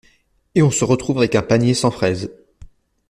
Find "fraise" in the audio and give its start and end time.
1.91-2.33